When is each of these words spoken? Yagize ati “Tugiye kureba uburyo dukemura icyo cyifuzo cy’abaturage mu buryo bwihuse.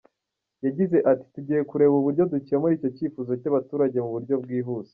Yagize 0.65 0.97
ati 1.11 1.25
“Tugiye 1.33 1.61
kureba 1.69 1.93
uburyo 1.97 2.23
dukemura 2.33 2.73
icyo 2.77 2.89
cyifuzo 2.97 3.31
cy’abaturage 3.41 3.97
mu 4.03 4.09
buryo 4.15 4.35
bwihuse. 4.43 4.89